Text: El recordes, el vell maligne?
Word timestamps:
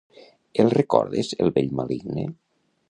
El 0.63 0.71
recordes, 0.75 1.29
el 1.45 1.55
vell 1.59 1.71
maligne? 1.81 2.27